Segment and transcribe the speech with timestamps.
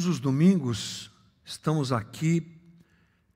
[0.00, 1.10] Todos os domingos
[1.44, 2.58] estamos aqui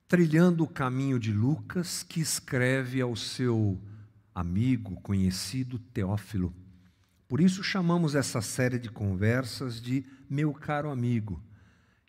[0.09, 3.79] trilhando o caminho de Lucas, que escreve ao seu
[4.35, 6.55] amigo, conhecido Teófilo.
[7.29, 11.39] Por isso chamamos essa série de conversas de Meu Caro Amigo.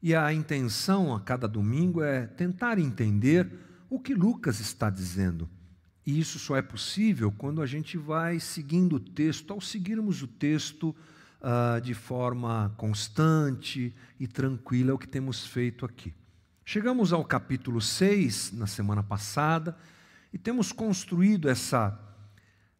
[0.02, 3.52] E a intenção a cada domingo é tentar entender
[3.90, 5.50] o que Lucas está dizendo.
[6.08, 10.28] E isso só é possível quando a gente vai seguindo o texto, ao seguirmos o
[10.28, 10.96] texto
[11.42, 16.14] uh, de forma constante e tranquila, é o que temos feito aqui.
[16.64, 19.78] Chegamos ao capítulo 6 na semana passada
[20.34, 22.00] e temos construído essa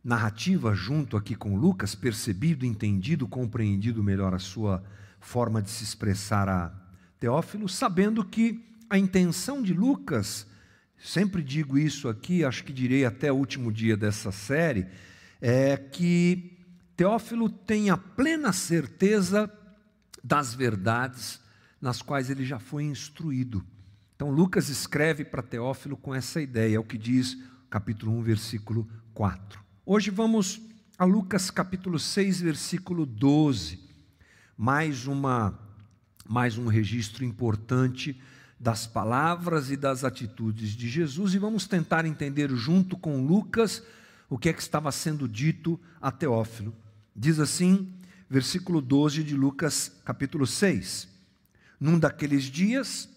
[0.04, 4.84] narrativa junto aqui com Lucas, percebido, entendido, compreendido melhor a sua
[5.20, 6.72] forma de se expressar a
[7.20, 10.46] Teófilo, sabendo que a intenção de Lucas,
[10.98, 14.86] sempre digo isso aqui, acho que direi até o último dia dessa série,
[15.42, 16.55] é que
[16.96, 19.52] Teófilo tem a plena certeza
[20.24, 21.42] das verdades
[21.82, 23.66] nas quais ele já foi instruído.
[24.16, 27.38] Então, Lucas escreve para Teófilo com essa ideia, é o que diz
[27.70, 29.60] capítulo 1, versículo 4.
[29.86, 30.62] Hoje vamos
[30.98, 33.80] a Lucas capítulo 6, versículo 12.
[34.58, 35.60] Mais uma
[36.28, 38.20] mais um registro importante
[38.60, 43.84] das palavras e das atitudes de Jesus e vamos tentar entender junto com Lucas
[44.28, 46.74] o que é que estava sendo dito a Teófilo.
[47.16, 47.94] Diz assim,
[48.30, 51.08] versículo 12 de Lucas, capítulo 6.
[51.80, 53.08] Num daqueles dias,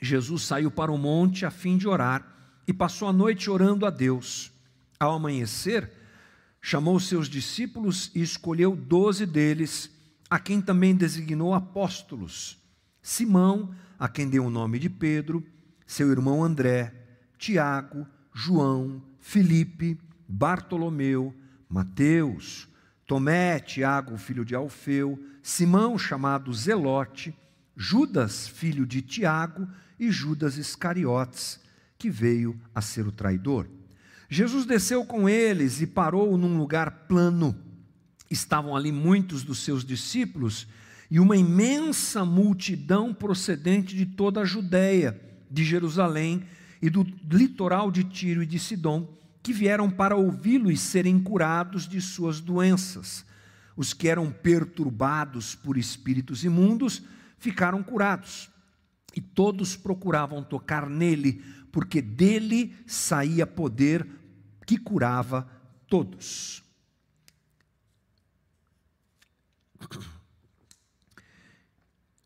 [0.00, 2.26] Jesus saiu para o monte a fim de orar
[2.66, 4.50] e passou a noite orando a Deus.
[4.98, 5.88] Ao amanhecer,
[6.60, 9.88] chamou seus discípulos e escolheu doze deles,
[10.28, 12.58] a quem também designou apóstolos:
[13.00, 15.46] Simão, a quem deu o nome de Pedro,
[15.86, 16.92] seu irmão André,
[17.38, 21.34] Tiago, João, Filipe, Bartolomeu,
[21.68, 22.67] Mateus,
[23.08, 27.34] Tomé, Tiago, filho de Alfeu, Simão, chamado Zelote,
[27.74, 29.66] Judas, filho de Tiago,
[29.98, 31.58] e Judas Iscariotes,
[31.96, 33.66] que veio a ser o traidor.
[34.28, 37.56] Jesus desceu com eles e parou num lugar plano.
[38.30, 40.68] Estavam ali muitos dos seus discípulos
[41.10, 45.18] e uma imensa multidão procedente de toda a Judéia,
[45.50, 46.44] de Jerusalém
[46.82, 51.88] e do litoral de Tiro e de Sidom que vieram para ouvi-lo e serem curados
[51.88, 53.24] de suas doenças.
[53.76, 57.02] Os que eram perturbados por espíritos imundos
[57.38, 58.50] ficaram curados.
[59.14, 64.06] E todos procuravam tocar nele, porque dele saía poder
[64.66, 65.48] que curava
[65.86, 66.62] todos.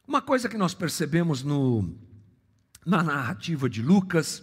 [0.06, 1.96] Uma coisa que nós percebemos no,
[2.84, 4.42] na narrativa de Lucas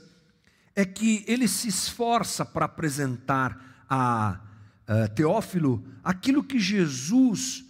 [0.79, 4.39] é que ele se esforça para apresentar a,
[4.87, 7.65] a Teófilo aquilo que Jesus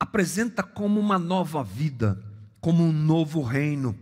[0.00, 2.20] apresenta como uma nova vida,
[2.60, 3.96] como um novo reino.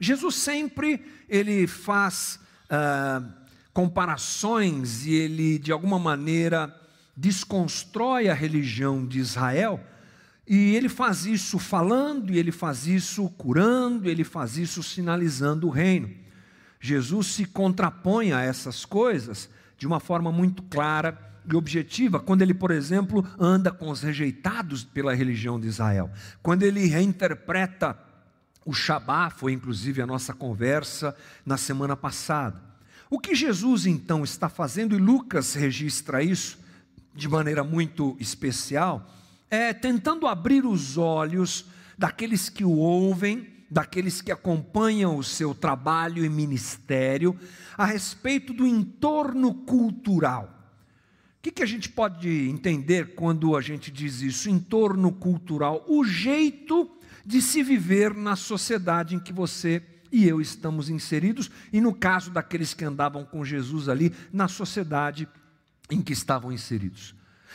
[0.00, 3.32] Jesus sempre ele faz uh,
[3.72, 6.74] comparações e ele de alguma maneira
[7.16, 9.80] desconstrói a religião de Israel.
[10.44, 15.70] E ele faz isso falando, e ele faz isso curando, ele faz isso sinalizando o
[15.70, 16.25] reino.
[16.86, 21.18] Jesus se contrapõe a essas coisas de uma forma muito clara
[21.50, 26.10] e objetiva, quando ele, por exemplo, anda com os rejeitados pela religião de Israel,
[26.42, 27.98] quando ele reinterpreta
[28.64, 32.60] o Shabá, foi inclusive a nossa conversa na semana passada.
[33.08, 36.58] O que Jesus então está fazendo, e Lucas registra isso
[37.14, 39.08] de maneira muito especial,
[39.48, 41.66] é tentando abrir os olhos
[41.96, 47.38] daqueles que o ouvem daqueles que acompanham o seu trabalho e ministério
[47.76, 50.52] a respeito do entorno cultural.
[51.38, 54.50] O que, que a gente pode entender quando a gente diz isso?
[54.50, 56.90] Entorno cultural, o jeito
[57.24, 62.30] de se viver na sociedade em que você e eu estamos inseridos, e no caso
[62.30, 65.28] daqueles que andavam com Jesus ali, na sociedade
[65.90, 67.14] em que estavam inseridos.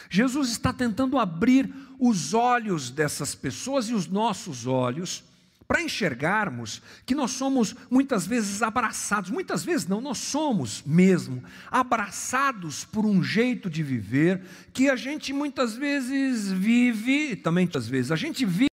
[0.09, 5.23] Jesus está tentando abrir os olhos dessas pessoas e os nossos olhos
[5.71, 11.41] para enxergarmos que nós somos muitas vezes abraçados, muitas vezes não, nós somos mesmo
[11.71, 14.41] abraçados por um jeito de viver
[14.73, 18.67] que a gente muitas vezes vive, também muitas vezes, a gente vive,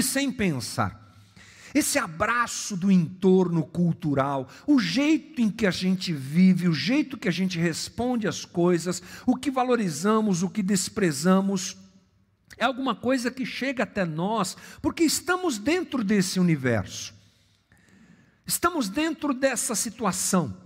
[0.00, 1.14] sem pensar.
[1.74, 7.28] Esse abraço do entorno cultural, o jeito em que a gente vive, o jeito que
[7.28, 11.76] a gente responde às coisas, o que valorizamos, o que desprezamos,
[12.56, 17.14] é alguma coisa que chega até nós, porque estamos dentro desse universo,
[18.46, 20.56] estamos dentro dessa situação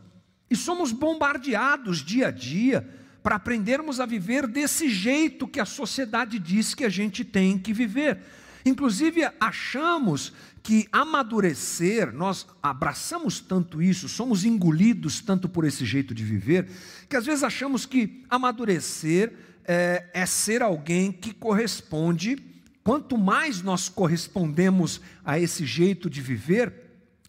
[0.51, 2.89] e somos bombardeados dia a dia
[3.23, 7.73] para aprendermos a viver desse jeito que a sociedade diz que a gente tem que
[7.73, 8.21] viver.
[8.65, 10.33] Inclusive, achamos
[10.63, 16.69] que amadurecer, nós abraçamos tanto isso, somos engolidos tanto por esse jeito de viver,
[17.09, 19.33] que às vezes achamos que amadurecer
[19.65, 22.37] é, é ser alguém que corresponde,
[22.83, 26.73] quanto mais nós correspondemos a esse jeito de viver,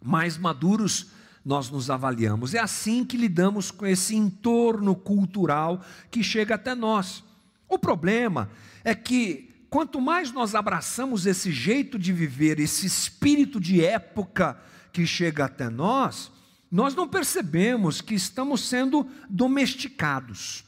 [0.02, 1.08] mais maduros
[1.46, 2.54] nós nos avaliamos.
[2.54, 7.24] É assim que lidamos com esse entorno cultural que chega até nós.
[7.68, 8.50] O problema
[8.84, 14.58] é que quanto mais nós abraçamos esse jeito de viver, esse espírito de época
[14.92, 16.32] que chega até nós,
[16.72, 20.64] nós não percebemos que estamos sendo domesticados.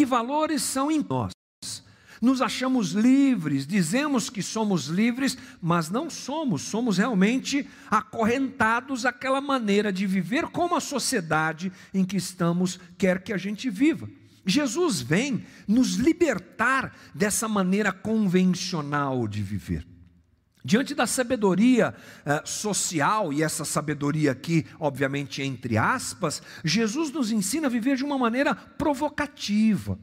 [0.00, 1.30] Que valores são em nós?
[2.22, 9.92] Nos achamos livres, dizemos que somos livres, mas não somos, somos realmente acorrentados àquela maneira
[9.92, 14.08] de viver como a sociedade em que estamos quer que a gente viva.
[14.46, 19.86] Jesus vem nos libertar dessa maneira convencional de viver.
[20.64, 27.66] Diante da sabedoria eh, social, e essa sabedoria aqui, obviamente, entre aspas, Jesus nos ensina
[27.66, 29.98] a viver de uma maneira provocativa,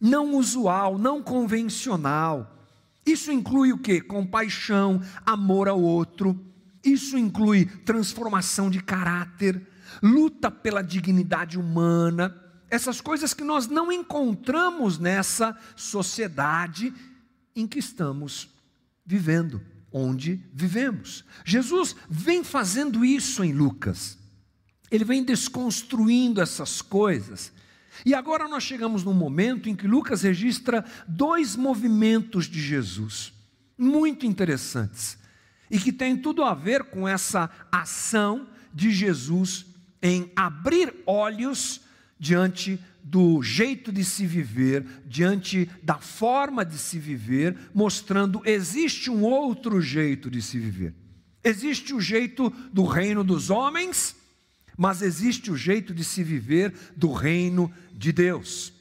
[0.00, 2.64] não usual, não convencional.
[3.04, 4.00] Isso inclui o que?
[4.00, 6.38] Compaixão, amor ao outro.
[6.84, 9.66] Isso inclui transformação de caráter,
[10.00, 12.36] luta pela dignidade humana,
[12.70, 16.92] essas coisas que nós não encontramos nessa sociedade
[17.54, 18.48] em que estamos
[19.04, 19.60] vivendo,
[19.92, 21.24] onde vivemos.
[21.44, 24.18] Jesus vem fazendo isso em Lucas.
[24.90, 27.52] Ele vem desconstruindo essas coisas.
[28.04, 33.32] E agora nós chegamos num momento em que Lucas registra dois movimentos de Jesus,
[33.76, 35.18] muito interessantes,
[35.70, 39.66] e que tem tudo a ver com essa ação de Jesus
[40.02, 41.80] em abrir olhos
[42.22, 49.24] diante do jeito de se viver, diante da forma de se viver, mostrando existe um
[49.24, 50.94] outro jeito de se viver.
[51.42, 54.14] Existe o jeito do reino dos homens,
[54.78, 58.72] mas existe o jeito de se viver do reino de Deus.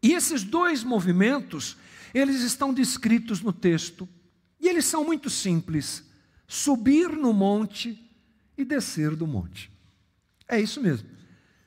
[0.00, 1.76] E esses dois movimentos,
[2.14, 4.08] eles estão descritos no texto,
[4.60, 6.04] e eles são muito simples:
[6.46, 8.00] subir no monte
[8.56, 9.68] e descer do monte.
[10.46, 11.15] É isso mesmo.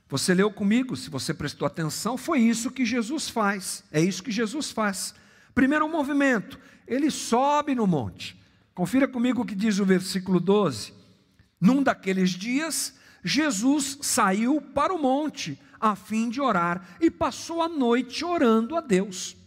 [0.09, 3.83] Você leu comigo, se você prestou atenção, foi isso que Jesus faz.
[3.91, 5.13] É isso que Jesus faz.
[5.53, 8.35] Primeiro movimento, ele sobe no monte.
[8.73, 10.93] Confira comigo o que diz o versículo 12.
[11.61, 17.69] Num daqueles dias, Jesus saiu para o monte a fim de orar e passou a
[17.69, 19.37] noite orando a Deus.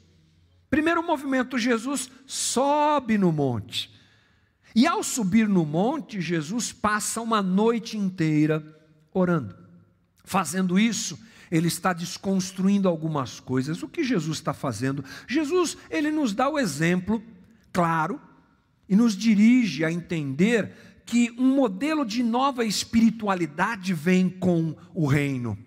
[0.70, 3.90] Primeiro movimento, Jesus sobe no monte.
[4.76, 8.64] E ao subir no monte, Jesus passa uma noite inteira
[9.12, 9.61] orando.
[10.32, 11.18] Fazendo isso,
[11.50, 13.82] ele está desconstruindo algumas coisas.
[13.82, 15.04] O que Jesus está fazendo?
[15.28, 17.22] Jesus, ele nos dá o exemplo
[17.70, 18.18] claro
[18.88, 25.58] e nos dirige a entender que um modelo de nova espiritualidade vem com o reino.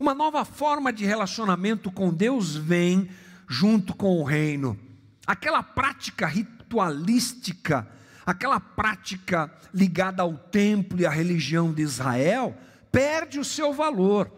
[0.00, 3.08] Uma nova forma de relacionamento com Deus vem
[3.46, 4.76] junto com o reino.
[5.24, 7.88] Aquela prática ritualística,
[8.26, 12.58] aquela prática ligada ao templo e à religião de Israel,
[12.92, 14.30] perde o seu valor.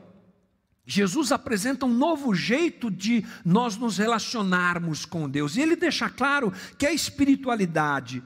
[0.87, 6.53] Jesus apresenta um novo jeito de nós nos relacionarmos com Deus, e ele deixa claro
[6.79, 8.23] que a espiritualidade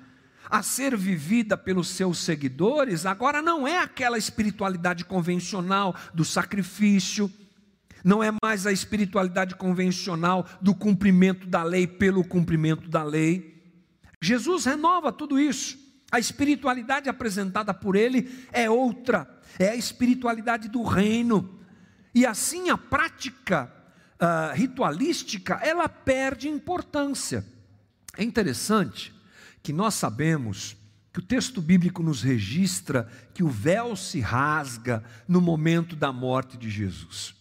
[0.50, 7.30] a ser vivida pelos seus seguidores agora não é aquela espiritualidade convencional do sacrifício,
[8.02, 13.62] não é mais a espiritualidade convencional do cumprimento da lei pelo cumprimento da lei.
[14.22, 15.78] Jesus renova tudo isso.
[16.10, 21.58] A espiritualidade apresentada por ele é outra é a espiritualidade do reino.
[22.14, 23.72] E assim a prática
[24.20, 27.44] uh, ritualística, ela perde importância.
[28.16, 29.14] É interessante
[29.62, 30.76] que nós sabemos
[31.12, 36.56] que o texto bíblico nos registra que o véu se rasga no momento da morte
[36.56, 37.34] de Jesus.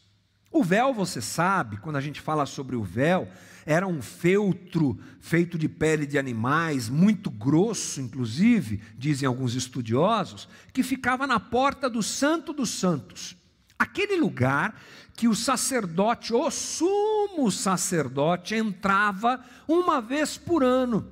[0.51, 3.27] O véu, você sabe, quando a gente fala sobre o véu,
[3.67, 10.81] era um feltro feito de pele de animais, muito grosso, inclusive, dizem alguns estudiosos, que
[10.81, 13.35] ficava na porta do Santo dos Santos.
[13.77, 14.73] Aquele lugar
[15.17, 21.05] que o sacerdote, o sumo sacerdote, entrava uma vez por ano.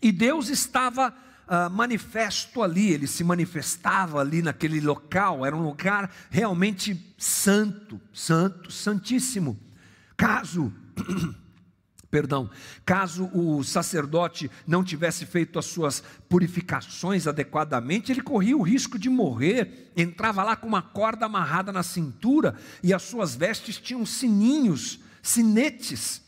[0.00, 6.10] E Deus estava uh, manifesto ali, ele se manifestava ali naquele local, era um lugar
[6.30, 9.58] realmente santo, santo, santíssimo.
[10.16, 10.72] Caso
[12.10, 12.48] perdão,
[12.84, 19.08] caso o sacerdote não tivesse feito as suas purificações adequadamente, ele corria o risco de
[19.08, 25.00] morrer, entrava lá com uma corda amarrada na cintura e as suas vestes tinham sininhos,
[25.22, 26.22] sinetes,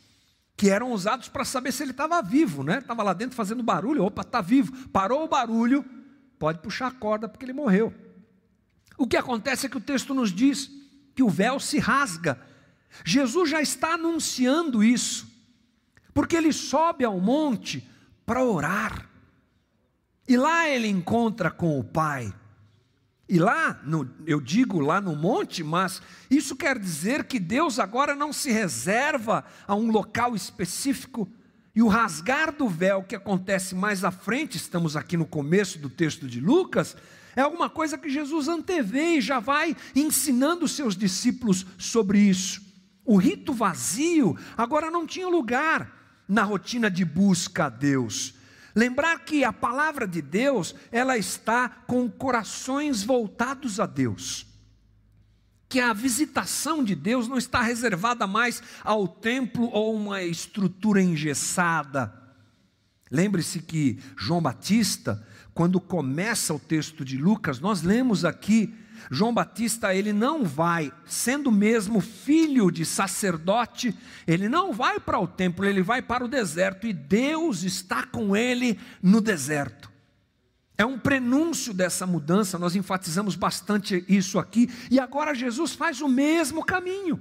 [0.57, 2.79] que eram usados para saber se ele estava vivo, né?
[2.79, 4.89] Estava lá dentro fazendo barulho, opa, está vivo.
[4.89, 5.85] Parou o barulho,
[6.37, 7.95] pode puxar a corda porque ele morreu.
[8.97, 10.69] O que acontece é que o texto nos diz
[11.15, 12.41] que o véu se rasga.
[13.05, 15.28] Jesus já está anunciando isso,
[16.19, 17.89] porque ele sobe ao monte
[18.27, 19.09] para orar.
[20.27, 22.35] E lá ele encontra com o Pai.
[23.29, 28.17] E lá, no, eu digo lá no monte, mas isso quer dizer que Deus agora
[28.17, 31.31] não se reserva a um local específico.
[31.73, 35.89] E o rasgar do véu que acontece mais à frente, estamos aqui no começo do
[35.89, 36.97] texto de Lucas,
[37.37, 42.61] é alguma coisa que Jesus antevê e já vai ensinando os seus discípulos sobre isso.
[43.05, 45.97] O rito vazio agora não tinha lugar
[46.29, 48.35] na rotina de busca a Deus.
[48.75, 54.47] Lembrar que a palavra de Deus, ela está com corações voltados a Deus.
[55.69, 62.13] Que a visitação de Deus não está reservada mais ao templo ou uma estrutura engessada.
[63.11, 68.75] Lembre-se que João Batista, quando começa o texto de Lucas, nós lemos aqui
[69.11, 75.27] João Batista, ele não vai, sendo mesmo filho de sacerdote, ele não vai para o
[75.27, 79.91] templo, ele vai para o deserto e Deus está com ele no deserto.
[80.77, 86.09] É um prenúncio dessa mudança, nós enfatizamos bastante isso aqui, e agora Jesus faz o
[86.09, 87.21] mesmo caminho.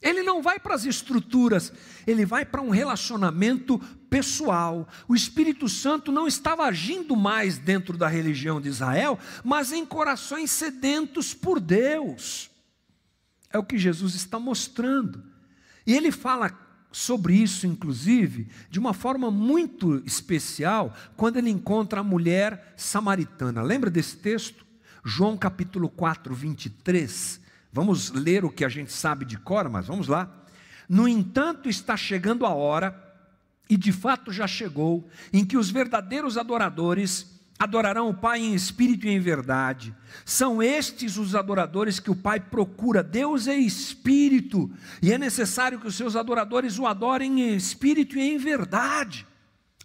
[0.00, 1.72] Ele não vai para as estruturas,
[2.06, 3.80] ele vai para um relacionamento
[4.12, 4.86] pessoal.
[5.08, 10.50] O Espírito Santo não estava agindo mais dentro da religião de Israel, mas em corações
[10.50, 12.50] sedentos por Deus.
[13.50, 15.24] É o que Jesus está mostrando.
[15.86, 16.52] E ele fala
[16.92, 23.62] sobre isso, inclusive, de uma forma muito especial, quando ele encontra a mulher samaritana.
[23.62, 24.66] Lembra desse texto?
[25.02, 27.40] João capítulo 4, 23.
[27.72, 30.30] Vamos ler o que a gente sabe de cor, mas vamos lá.
[30.86, 33.11] No entanto, está chegando a hora,
[33.72, 37.26] e de fato já chegou, em que os verdadeiros adoradores
[37.58, 39.94] adorarão o Pai em espírito e em verdade.
[40.26, 43.02] São estes os adoradores que o Pai procura.
[43.02, 48.34] Deus é espírito, e é necessário que os seus adoradores o adorem em espírito e
[48.34, 49.26] em verdade.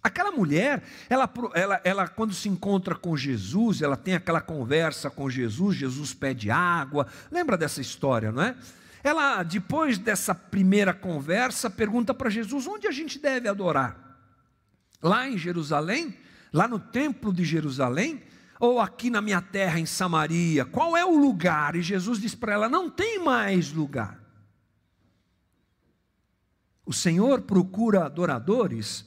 [0.02, 5.30] Aquela mulher, ela, ela, ela, quando se encontra com Jesus, ela tem aquela conversa com
[5.30, 8.54] Jesus, Jesus pede água, lembra dessa história, não é?
[9.02, 14.18] Ela, depois dessa primeira conversa, pergunta para Jesus: onde a gente deve adorar?
[15.02, 16.16] Lá em Jerusalém?
[16.52, 18.22] Lá no templo de Jerusalém?
[18.58, 20.64] Ou aqui na minha terra, em Samaria?
[20.64, 21.76] Qual é o lugar?
[21.76, 24.20] E Jesus diz para ela: não tem mais lugar.
[26.84, 29.06] O Senhor procura adoradores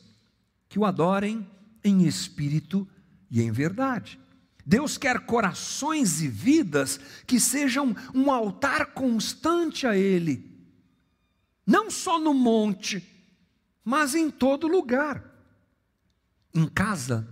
[0.70, 1.50] que o adorem
[1.84, 2.88] em espírito
[3.30, 4.20] e em verdade.
[4.66, 10.50] Deus quer corações e vidas que sejam um altar constante a Ele,
[11.66, 13.04] não só no monte,
[13.84, 15.24] mas em todo lugar.
[16.54, 17.28] Em casa,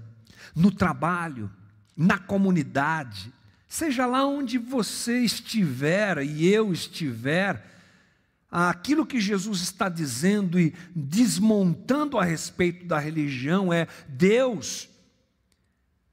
[0.56, 1.52] no trabalho,
[1.96, 3.34] na comunidade,
[3.68, 7.70] seja lá onde você estiver e eu estiver,
[8.50, 14.90] aquilo que Jesus está dizendo e desmontando a respeito da religião é: Deus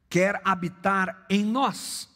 [0.09, 2.09] quer habitar em nós,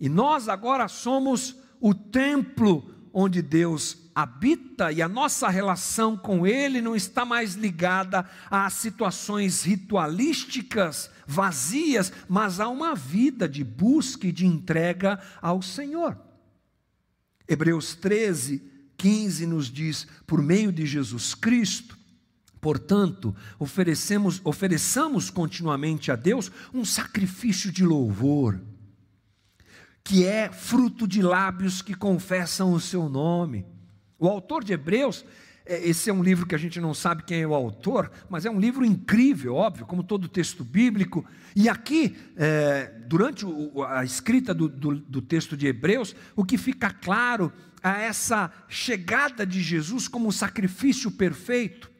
[0.00, 6.80] e nós agora somos o templo onde Deus habita e a nossa relação com Ele
[6.80, 14.32] não está mais ligada a situações ritualísticas, vazias, mas a uma vida de busca e
[14.32, 16.16] de entrega ao Senhor.
[17.48, 18.62] Hebreus 13,
[18.96, 21.97] 15 nos diz: por meio de Jesus Cristo,
[22.60, 28.60] Portanto, oferecemos, ofereçamos continuamente a Deus um sacrifício de louvor,
[30.02, 33.64] que é fruto de lábios que confessam o seu nome.
[34.18, 35.24] O autor de Hebreus,
[35.64, 38.44] é, esse é um livro que a gente não sabe quem é o autor, mas
[38.44, 41.24] é um livro incrível, óbvio, como todo texto bíblico.
[41.54, 43.44] E aqui, é, durante
[43.86, 49.46] a escrita do, do, do texto de Hebreus, o que fica claro é essa chegada
[49.46, 51.90] de Jesus como sacrifício perfeito,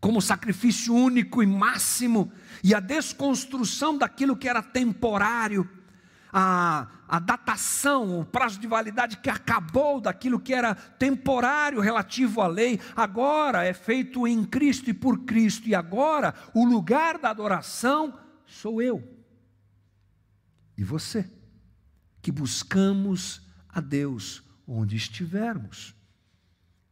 [0.00, 2.32] como sacrifício único e máximo,
[2.64, 5.68] e a desconstrução daquilo que era temporário
[6.32, 12.46] a, a datação, o prazo de validade que acabou daquilo que era temporário relativo à
[12.46, 18.18] lei, agora é feito em Cristo e por Cristo, e agora o lugar da adoração
[18.46, 19.20] sou eu
[20.76, 21.30] e você,
[22.22, 25.94] que buscamos a Deus onde estivermos.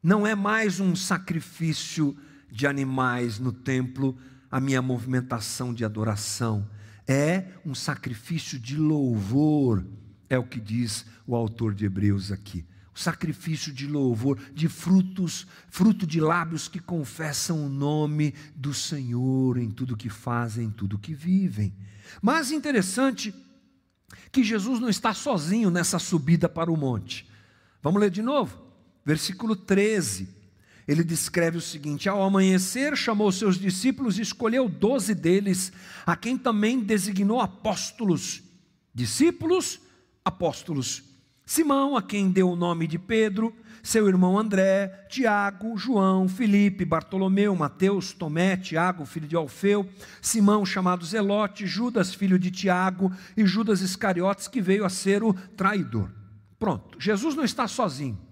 [0.03, 2.17] Não é mais um sacrifício
[2.51, 4.17] de animais no templo
[4.51, 6.69] a minha movimentação de adoração
[7.07, 9.85] é um sacrifício de louvor,
[10.29, 12.67] é o que diz o autor de Hebreus aqui.
[12.95, 19.57] O sacrifício de louvor, de frutos, fruto de lábios que confessam o nome do Senhor
[19.57, 21.73] em tudo que fazem, em tudo que vivem.
[22.21, 23.35] Mas interessante
[24.33, 27.27] que Jesus não está sozinho nessa subida para o monte.
[27.83, 28.61] Vamos ler de novo?
[29.05, 30.38] Versículo 13.
[30.89, 35.71] Ele descreve o seguinte: Ao amanhecer, chamou seus discípulos e escolheu doze deles,
[36.07, 38.43] a quem também designou apóstolos.
[38.95, 39.79] Discípulos,
[40.25, 41.05] apóstolos.
[41.45, 47.55] Simão, a quem deu o nome de Pedro, seu irmão André, Tiago, João, Felipe, Bartolomeu,
[47.55, 49.89] Mateus, Tomé, Tiago, filho de Alfeu,
[50.21, 55.33] Simão, chamado Zelote, Judas, filho de Tiago, e Judas Iscariotes, que veio a ser o
[55.33, 56.11] traidor.
[56.59, 58.28] Pronto, Jesus não está sozinho.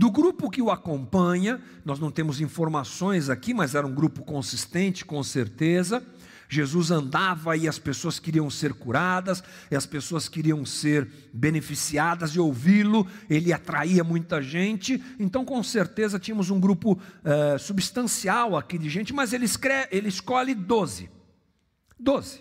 [0.00, 5.04] Do grupo que o acompanha, nós não temos informações aqui, mas era um grupo consistente,
[5.04, 6.02] com certeza.
[6.48, 12.40] Jesus andava e as pessoas queriam ser curadas, e as pessoas queriam ser beneficiadas de
[12.40, 18.88] ouvi-lo, ele atraía muita gente, então com certeza tínhamos um grupo uh, substancial aqui de
[18.88, 21.10] gente, mas ele, escreve, ele escolhe doze.
[21.98, 22.40] Doze.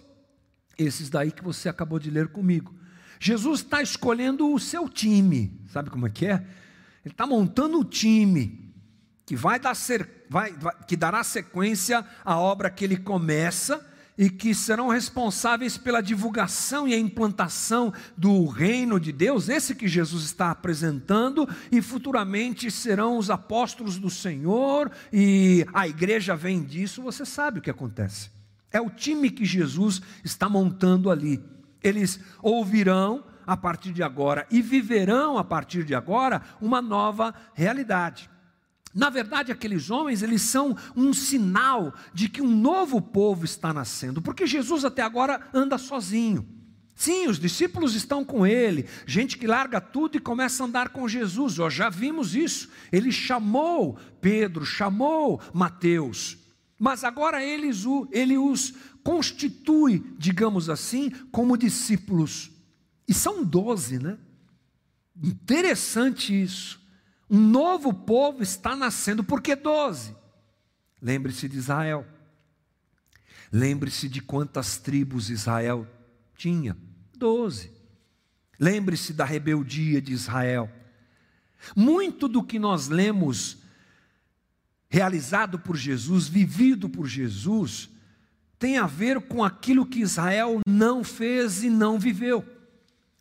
[0.77, 2.73] Esses daí que você acabou de ler comigo.
[3.19, 6.45] Jesus está escolhendo o seu time, sabe como é que é?
[7.05, 8.73] Ele está montando o time
[9.25, 13.85] que vai dar ser, vai, vai, que dará sequência à obra que ele começa
[14.17, 19.87] e que serão responsáveis pela divulgação e a implantação do reino de Deus, esse que
[19.87, 27.01] Jesus está apresentando, e futuramente serão os apóstolos do Senhor, e a igreja vem disso,
[27.01, 28.29] você sabe o que acontece.
[28.69, 31.41] É o time que Jesus está montando ali.
[31.81, 38.29] Eles ouvirão a partir de agora e viverão a partir de agora uma nova realidade.
[38.93, 44.21] Na verdade, aqueles homens, eles são um sinal de que um novo povo está nascendo,
[44.21, 46.47] porque Jesus até agora anda sozinho.
[46.93, 51.07] Sim, os discípulos estão com ele, gente que larga tudo e começa a andar com
[51.07, 51.57] Jesus.
[51.57, 52.69] Nós já vimos isso.
[52.91, 56.37] Ele chamou Pedro, chamou Mateus,
[56.77, 62.51] mas agora eles, ele os constitui, digamos assim, como discípulos.
[63.09, 64.19] E são doze, né?
[65.19, 66.79] Interessante isso.
[67.27, 70.15] Um novo povo está nascendo, por que doze?
[71.01, 72.05] Lembre-se de Israel.
[73.51, 75.87] Lembre-se de quantas tribos Israel
[76.37, 76.77] tinha:
[77.17, 77.71] doze.
[78.59, 80.69] Lembre-se da rebeldia de Israel.
[81.75, 83.57] Muito do que nós lemos
[84.87, 87.89] realizado por Jesus, vivido por Jesus,
[88.59, 92.58] tem a ver com aquilo que Israel não fez e não viveu.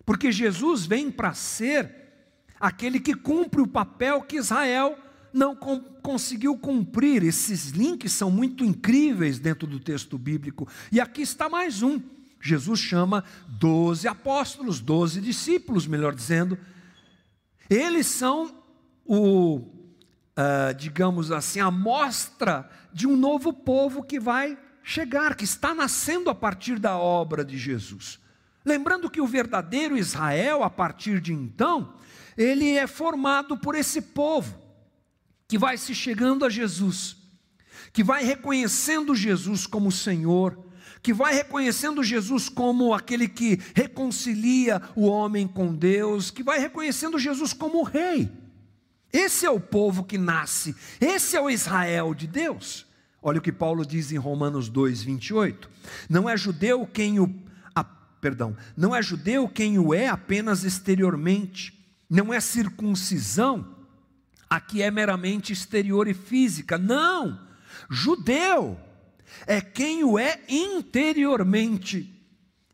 [0.09, 1.95] Porque Jesus vem para ser
[2.59, 4.99] aquele que cumpre o papel que Israel
[5.35, 7.23] não com, conseguiu cumprir.
[7.23, 10.67] Esses links são muito incríveis dentro do texto bíblico.
[10.91, 12.01] E aqui está mais um.
[12.41, 16.57] Jesus chama doze apóstolos, doze discípulos, melhor dizendo.
[17.69, 18.65] Eles são
[19.05, 25.75] o, uh, digamos assim, a mostra de um novo povo que vai chegar, que está
[25.75, 28.19] nascendo a partir da obra de Jesus.
[28.65, 31.95] Lembrando que o verdadeiro Israel, a partir de então,
[32.37, 34.57] ele é formado por esse povo
[35.47, 37.17] que vai se chegando a Jesus,
[37.93, 40.67] que vai reconhecendo Jesus como Senhor,
[41.03, 47.19] que vai reconhecendo Jesus como aquele que reconcilia o homem com Deus, que vai reconhecendo
[47.19, 48.31] Jesus como Rei.
[49.13, 52.87] Esse é o povo que nasce, esse é o Israel de Deus.
[53.23, 55.69] Olha o que Paulo diz em Romanos 2, 28.
[56.09, 57.48] Não é judeu quem o.
[58.21, 61.79] Perdão, não é judeu quem o é apenas exteriormente
[62.09, 63.77] não é circuncisão,
[64.49, 66.79] aqui é meramente exterior e física.
[66.79, 67.47] Não!
[67.91, 68.81] Judeu
[69.47, 72.15] é quem o é interiormente.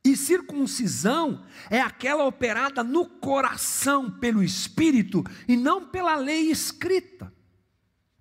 [0.04, 7.32] E circuncisão é aquela operada no coração pelo Espírito e não pela lei escrita.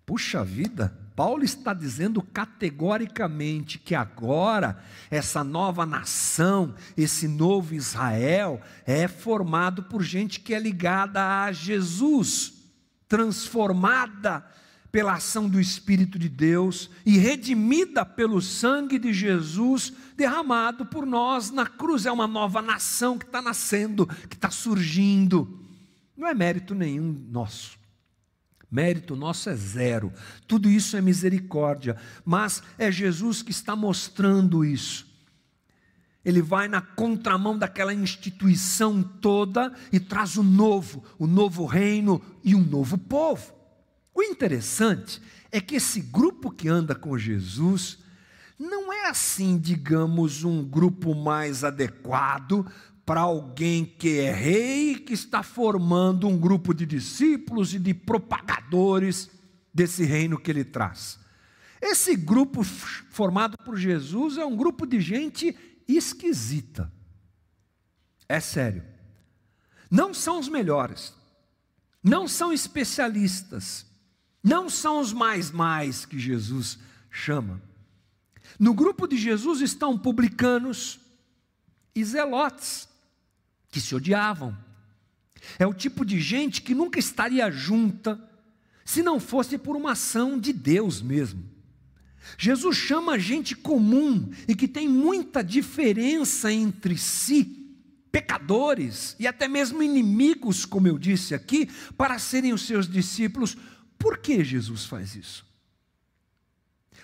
[0.05, 1.02] Puxa vida!
[1.15, 10.01] Paulo está dizendo categoricamente que agora essa nova nação, esse novo Israel, é formado por
[10.01, 12.53] gente que é ligada a Jesus,
[13.07, 14.43] transformada
[14.91, 21.51] pela ação do Espírito de Deus e redimida pelo sangue de Jesus derramado por nós
[21.51, 22.05] na cruz.
[22.05, 25.59] É uma nova nação que está nascendo, que está surgindo.
[26.17, 27.82] Não é mérito nenhum nosso
[28.73, 30.11] Mérito nosso é zero.
[30.47, 31.95] Tudo isso é misericórdia.
[32.25, 35.05] Mas é Jesus que está mostrando isso.
[36.25, 42.55] Ele vai na contramão daquela instituição toda e traz o novo, o novo reino e
[42.55, 43.53] um novo povo.
[44.11, 47.99] O interessante é que esse grupo que anda com Jesus
[48.57, 52.65] não é assim, digamos, um grupo mais adequado
[53.05, 59.29] para alguém que é rei, que está formando um grupo de discípulos e de propagadores
[59.73, 61.19] desse reino que ele traz.
[61.81, 65.55] Esse grupo formado por Jesus é um grupo de gente
[65.87, 66.91] esquisita.
[68.29, 68.85] É sério.
[69.91, 71.13] Não são os melhores,
[72.01, 73.85] não são especialistas,
[74.41, 76.79] não são os mais mais que Jesus
[77.11, 77.61] chama.
[78.57, 80.99] No grupo de Jesus estão publicanos
[81.93, 82.87] e zelotes,
[83.73, 84.55] que se odiavam.
[85.57, 88.21] É o tipo de gente que nunca estaria junta
[88.85, 91.43] se não fosse por uma ação de Deus mesmo.
[92.37, 97.75] Jesus chama gente comum e que tem muita diferença entre si,
[98.11, 103.57] pecadores e até mesmo inimigos, como eu disse aqui, para serem os seus discípulos.
[103.97, 105.45] Por que Jesus faz isso?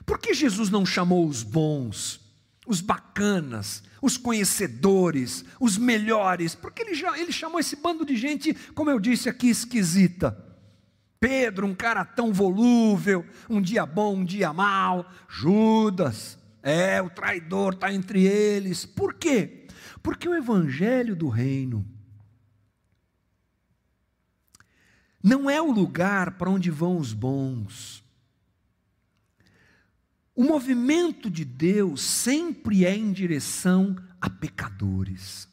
[0.05, 2.21] Por que Jesus não chamou os bons,
[2.69, 6.53] os bacanas, os conhecedores, os melhores?
[6.53, 10.45] Porque ele, já, ele chamou esse bando de gente, como eu disse aqui, esquisita.
[11.19, 15.11] Pedro, um cara tão volúvel, um dia bom, um dia mal.
[15.27, 18.85] Judas, é, o traidor está entre eles.
[18.85, 19.65] Por quê?
[20.03, 21.83] Porque o evangelho do reino
[25.23, 28.07] não é o lugar para onde vão os bons.
[30.39, 35.49] O movimento de Deus sempre é em direção a pecadores.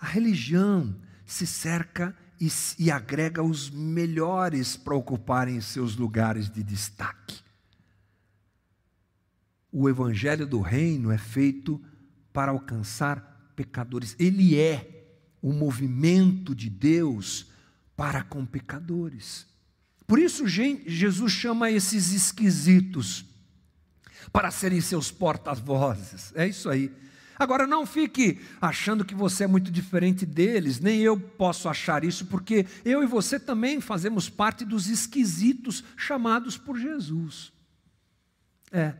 [0.00, 0.92] A religião
[1.24, 2.48] se cerca e,
[2.80, 7.40] e agrega os melhores para ocuparem seus lugares de destaque.
[9.70, 11.80] O evangelho do reino é feito
[12.32, 14.16] para alcançar pecadores.
[14.18, 15.06] Ele é
[15.40, 17.46] o movimento de Deus
[17.94, 19.51] para com pecadores.
[20.06, 23.24] Por isso, Jesus chama esses esquisitos
[24.32, 26.32] para serem seus porta-vozes.
[26.34, 26.90] É isso aí.
[27.38, 32.26] Agora, não fique achando que você é muito diferente deles, nem eu posso achar isso,
[32.26, 37.52] porque eu e você também fazemos parte dos esquisitos chamados por Jesus.
[38.70, 38.94] É,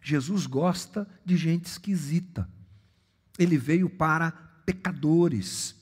[0.00, 2.48] Jesus gosta de gente esquisita.
[3.38, 4.30] Ele veio para
[4.64, 5.74] pecadores.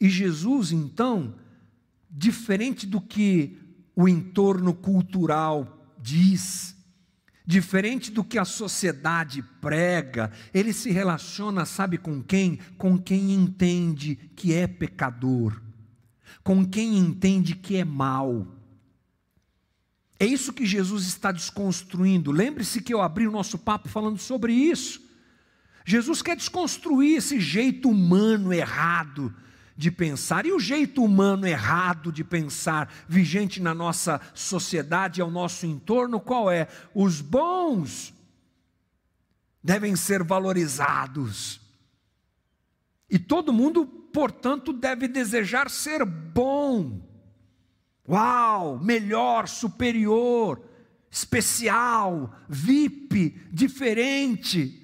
[0.00, 1.34] E Jesus, então,
[2.12, 3.58] diferente do que
[3.96, 6.72] o entorno cultural diz,
[7.44, 12.60] Diferente do que a sociedade prega, ele se relaciona, sabe com quem?
[12.78, 15.60] Com quem entende que é pecador,
[16.44, 18.46] com quem entende que é mal.
[20.20, 22.30] É isso que Jesus está desconstruindo.
[22.30, 25.02] Lembre-se que eu abri o nosso papo falando sobre isso.
[25.84, 29.34] Jesus quer desconstruir esse jeito humano errado
[29.76, 30.46] de pensar.
[30.46, 36.50] E o jeito humano errado de pensar, vigente na nossa sociedade ao nosso entorno, qual
[36.50, 36.68] é?
[36.94, 38.12] Os bons
[39.62, 41.60] devem ser valorizados.
[43.08, 47.00] E todo mundo, portanto, deve desejar ser bom.
[48.08, 50.60] Uau, melhor, superior,
[51.10, 54.81] especial, VIP, diferente.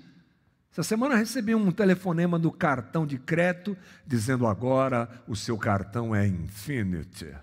[0.78, 6.24] Essa semana recebi um telefonema do cartão de crédito dizendo agora o seu cartão é
[6.24, 7.34] Infinity.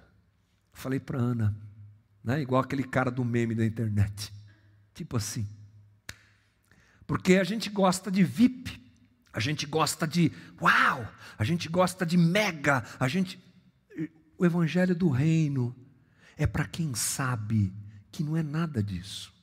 [0.72, 1.54] Falei para Ana,
[2.24, 2.42] né?
[2.42, 4.32] igual aquele cara do meme da internet.
[4.94, 5.46] Tipo assim.
[7.06, 8.82] Porque a gente gosta de VIP,
[9.34, 11.06] a gente gosta de uau,
[11.38, 13.38] a gente gosta de mega, a gente.
[14.38, 15.76] O evangelho do reino
[16.38, 17.74] é para quem sabe
[18.14, 19.34] que não é nada disso.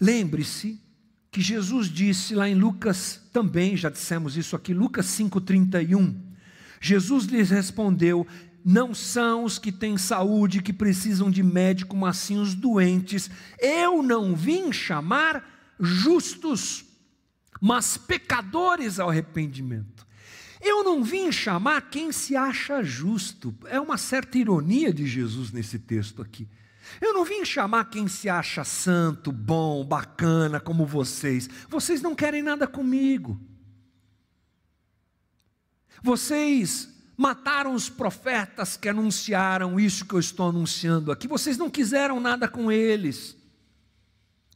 [0.00, 0.82] Lembre-se
[1.32, 6.14] que Jesus disse lá em Lucas também, já dissemos isso aqui, Lucas 5,31.
[6.78, 8.26] Jesus lhes respondeu:
[8.62, 13.30] Não são os que têm saúde que precisam de médico, mas sim os doentes.
[13.58, 16.84] Eu não vim chamar justos,
[17.58, 20.06] mas pecadores ao arrependimento.
[20.60, 23.54] Eu não vim chamar quem se acha justo.
[23.64, 26.46] É uma certa ironia de Jesus nesse texto aqui.
[27.00, 31.48] Eu não vim chamar quem se acha santo, bom, bacana como vocês.
[31.68, 33.40] Vocês não querem nada comigo.
[36.02, 41.28] Vocês mataram os profetas que anunciaram isso que eu estou anunciando aqui.
[41.28, 43.36] Vocês não quiseram nada com eles.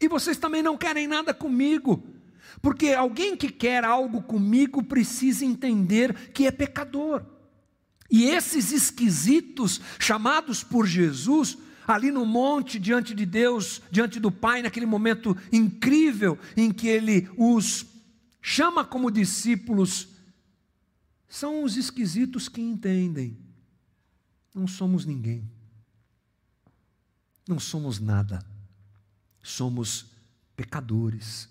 [0.01, 2.07] E vocês também não querem nada comigo.
[2.61, 7.25] Porque alguém que quer algo comigo precisa entender que é pecador.
[8.11, 14.63] E esses esquisitos, chamados por Jesus, ali no monte, diante de Deus, diante do Pai,
[14.63, 17.87] naquele momento incrível em que Ele os
[18.41, 20.09] chama como discípulos,
[21.29, 23.37] são os esquisitos que entendem.
[24.55, 25.51] Não somos ninguém,
[27.47, 28.45] não somos nada,
[29.43, 30.07] somos
[30.57, 31.49] pecadores.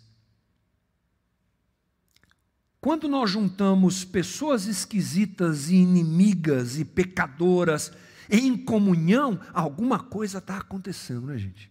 [2.85, 7.91] quando nós juntamos pessoas esquisitas e inimigas e pecadoras
[8.29, 11.67] em comunhão, alguma coisa está acontecendo, né, gente?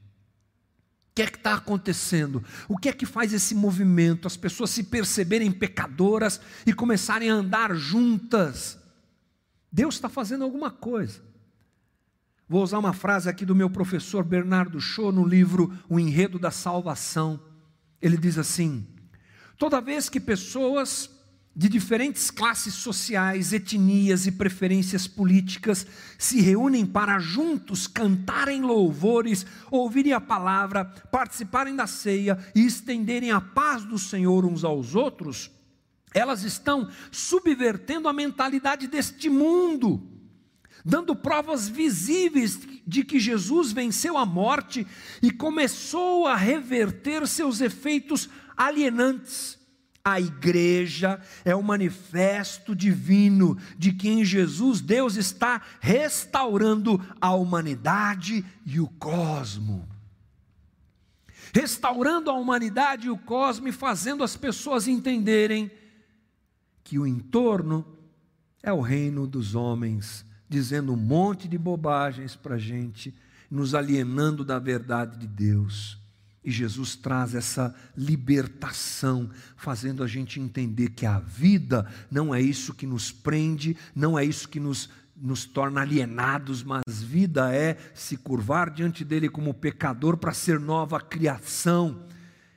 [1.11, 2.43] O que é que está acontecendo?
[2.69, 4.27] O que é que faz esse movimento?
[4.27, 8.79] As pessoas se perceberem pecadoras e começarem a andar juntas.
[9.71, 11.23] Deus está fazendo alguma coisa.
[12.49, 16.51] Vou usar uma frase aqui do meu professor Bernardo Shaw no livro O Enredo da
[16.51, 17.41] Salvação.
[18.03, 18.87] Ele diz assim:
[19.57, 21.09] Toda vez que pessoas
[21.57, 25.87] de diferentes classes sociais, etnias e preferências políticas
[26.19, 33.41] se reúnem para juntos cantarem louvores, ouvirem a palavra, participarem da ceia e estenderem a
[33.41, 35.51] paz do Senhor uns aos outros,
[36.13, 40.03] elas estão subvertendo a mentalidade deste mundo,
[40.85, 44.87] dando provas visíveis de que Jesus venceu a morte
[45.23, 49.59] e começou a reverter seus efeitos alienantes.
[50.05, 58.45] A igreja é o manifesto divino de que em Jesus Deus está restaurando a humanidade
[58.67, 59.89] e o cosmo.
[61.55, 65.71] Restaurando a humanidade e o cosmo e fazendo as pessoas entenderem
[66.83, 67.87] que o entorno
[68.63, 73.15] é o reino dos homens, dizendo um monte de bobagens para a gente,
[73.51, 76.04] nos alienando da verdade de Deus.
[76.45, 82.75] E Jesus traz essa libertação, fazendo a gente entender que a vida não é isso
[82.75, 88.19] que nos prende, não é isso que nos, nos torna alienados, mas vida é se
[88.19, 92.07] curvar diante dele como pecador para ser nova criação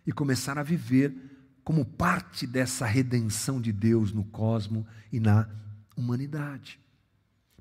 [0.06, 1.15] e começar a viver
[1.63, 5.47] como parte dessa redenção de Deus no cosmo e na
[5.95, 6.80] humanidade.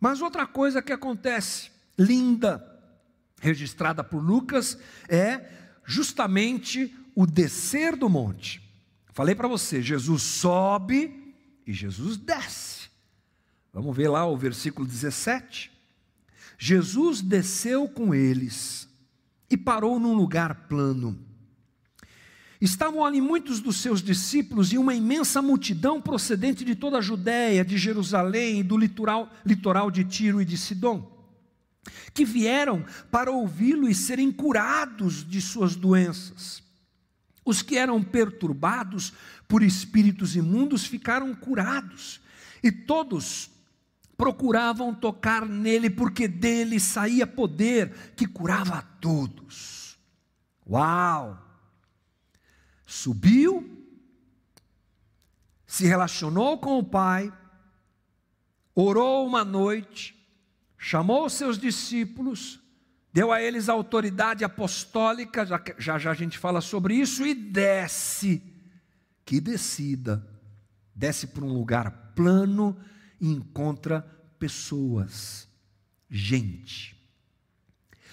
[0.01, 2.65] Mas outra coisa que acontece, linda,
[3.41, 8.61] registrada por Lucas, é justamente o descer do monte.
[9.13, 11.35] Falei para você, Jesus sobe
[11.67, 12.91] e Jesus desce.
[13.73, 15.71] Vamos ver lá o versículo 17.
[16.59, 18.89] Jesus desceu com eles
[19.49, 21.19] e parou num lugar plano.
[22.61, 27.65] Estavam ali muitos dos seus discípulos e uma imensa multidão procedente de toda a Judéia,
[27.65, 31.16] de Jerusalém e do litoral, litoral de Tiro e de Sidom
[32.13, 36.63] que vieram para ouvi-lo e serem curados de suas doenças.
[37.45, 39.13] Os que eram perturbados
[39.47, 42.21] por espíritos imundos ficaram curados,
[42.63, 43.51] e todos
[44.17, 49.97] procuravam tocar nele, porque dele saía poder que curava a todos.
[50.69, 51.39] Uau!
[52.87, 53.85] Subiu,
[55.67, 57.33] se relacionou com o Pai,
[58.75, 60.16] orou uma noite,
[60.79, 62.61] chamou os seus discípulos,
[63.13, 68.43] deu a eles autoridade apostólica, já, já já a gente fala sobre isso, e desce,
[69.25, 70.27] que descida,
[70.95, 72.77] desce para um lugar plano
[73.21, 74.03] e encontra
[74.39, 75.49] pessoas,
[76.11, 76.97] gente.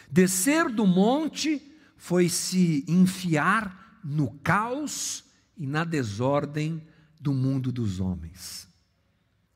[0.10, 1.62] Descer do monte
[1.97, 5.23] foi se enfiar no caos
[5.58, 6.86] e na desordem
[7.19, 8.67] do mundo dos homens.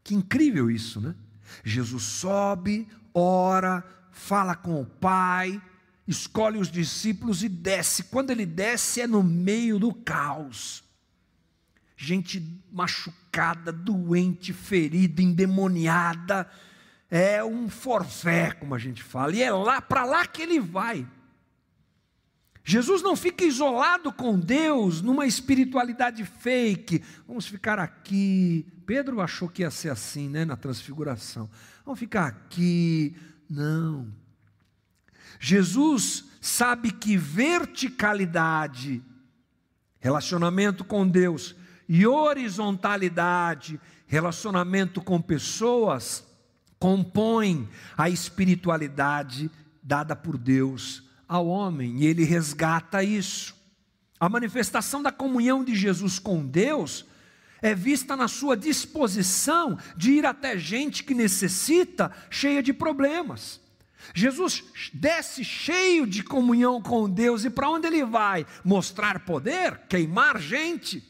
[0.04, 1.16] Que incrível isso, né?
[1.64, 5.62] Jesus sobe, ora, fala com o Pai,
[6.08, 8.04] escolhe os discípulos e desce.
[8.04, 10.84] Quando ele desce, é no meio do caos.
[11.96, 16.50] Gente machucada, doente, ferida, endemoniada.
[17.10, 19.34] É um forfé, como a gente fala.
[19.34, 21.08] E é lá, para lá que ele vai.
[22.70, 27.02] Jesus não fica isolado com Deus numa espiritualidade fake.
[27.26, 28.68] Vamos ficar aqui.
[28.86, 31.50] Pedro achou que ia ser assim, né, na transfiguração.
[31.86, 33.16] Vamos ficar aqui.
[33.50, 34.14] Não.
[35.40, 39.02] Jesus sabe que verticalidade,
[39.98, 41.56] relacionamento com Deus,
[41.88, 46.28] e horizontalidade, relacionamento com pessoas,
[46.78, 49.50] compõem a espiritualidade
[49.82, 53.56] dada por Deus ao homem, e ele resgata isso.
[54.20, 57.06] A manifestação da comunhão de Jesus com Deus
[57.62, 63.60] é vista na sua disposição de ir até gente que necessita, cheia de problemas.
[64.14, 64.64] Jesus
[64.94, 68.46] desce cheio de comunhão com Deus, e para onde ele vai?
[68.64, 69.82] Mostrar poder?
[69.90, 71.04] Queimar gente?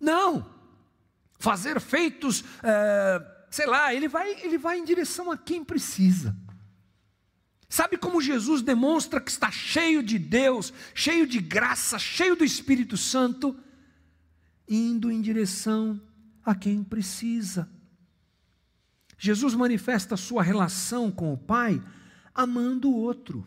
[0.00, 0.48] Não.
[1.38, 6.36] Fazer feitos, é, sei lá, ele vai, ele vai em direção a quem precisa.
[7.68, 12.96] Sabe como Jesus demonstra que está cheio de Deus, cheio de graça, cheio do Espírito
[12.96, 13.54] Santo?
[14.66, 16.00] Indo em direção
[16.44, 17.70] a quem precisa.
[19.18, 21.82] Jesus manifesta sua relação com o Pai
[22.34, 23.46] amando o outro.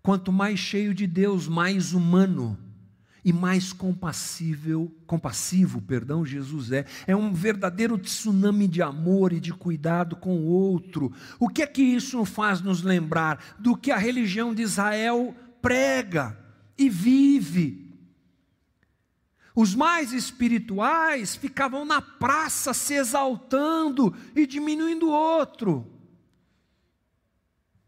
[0.00, 2.58] Quanto mais cheio de Deus, mais humano
[3.24, 6.84] e mais compassível, compassivo, perdão, Jesus é.
[7.06, 11.12] É um verdadeiro tsunami de amor e de cuidado com o outro.
[11.38, 16.36] O que é que isso faz nos lembrar do que a religião de Israel prega
[16.76, 17.92] e vive?
[19.54, 25.91] Os mais espirituais ficavam na praça se exaltando e diminuindo o outro.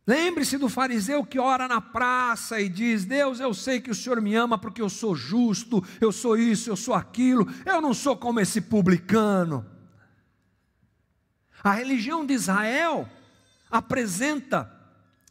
[0.07, 4.21] Lembre-se do fariseu que ora na praça e diz: Deus, eu sei que o Senhor
[4.21, 8.17] me ama porque eu sou justo, eu sou isso, eu sou aquilo, eu não sou
[8.17, 9.65] como esse publicano.
[11.63, 13.09] A religião de Israel
[13.71, 14.71] apresenta,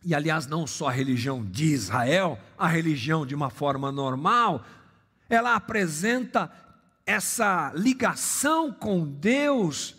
[0.04, 4.66] e aliás, não só a religião de Israel, a religião de uma forma normal,
[5.30, 6.52] ela apresenta
[7.06, 9.96] essa ligação com Deus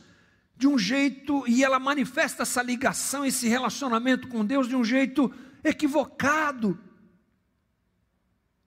[0.57, 5.33] de um jeito, e ela manifesta essa ligação, esse relacionamento com Deus de um jeito
[5.63, 6.79] equivocado.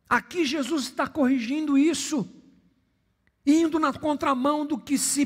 [0.09, 2.27] Aqui Jesus está corrigindo isso,
[3.45, 5.25] indo na contramão do que se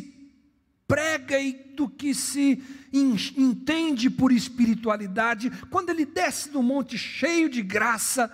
[0.88, 7.62] prega e do que se entende por espiritualidade, quando ele desce do monte cheio de
[7.62, 8.32] graça,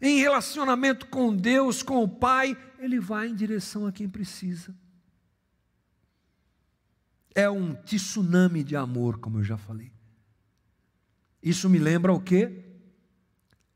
[0.00, 4.72] em relacionamento com Deus, com o Pai, ele vai em direção a quem precisa
[7.38, 9.92] é um tsunami de amor, como eu já falei.
[11.40, 12.64] Isso me lembra o quê?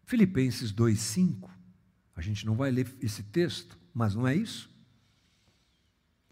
[0.05, 1.49] Filipenses 2:5.
[2.17, 4.69] A gente não vai ler esse texto, mas não é isso?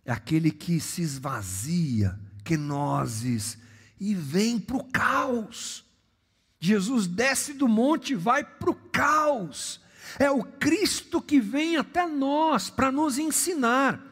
[0.05, 3.59] É aquele que se esvazia, que nozes,
[4.01, 5.85] e vem para o caos.
[6.59, 9.81] Jesus desce do monte e vai para o caos.
[10.19, 14.05] É o Cristo que vem até nós para nos ensinar.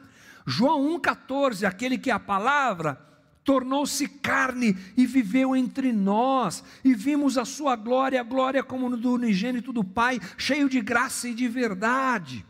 [0.47, 3.08] João 1,14, aquele que é a palavra,
[3.49, 9.15] tornou-se carne e viveu entre nós, e vimos a sua glória, a glória como do
[9.15, 12.45] unigênito do Pai, cheio de graça e de verdade.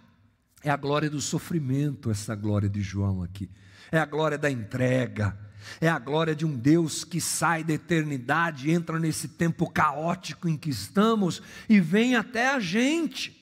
[0.60, 3.48] É a glória do sofrimento, essa glória de João aqui.
[3.92, 5.38] É a glória da entrega.
[5.80, 10.56] É a glória de um Deus que sai da eternidade, entra nesse tempo caótico em
[10.56, 13.37] que estamos e vem até a gente.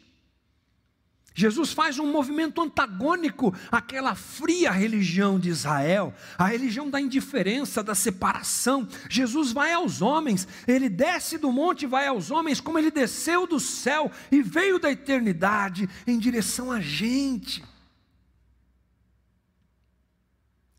[1.38, 7.94] Jesus faz um movimento antagônico àquela fria religião de Israel, a religião da indiferença, da
[7.94, 8.88] separação.
[9.10, 13.46] Jesus vai aos homens, ele desce do monte e vai aos homens, como ele desceu
[13.46, 17.62] do céu e veio da eternidade em direção a gente.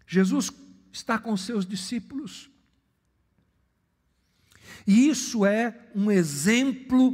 [0.08, 0.52] Jesus
[0.92, 2.50] está com seus discípulos.
[4.88, 7.14] E isso é um exemplo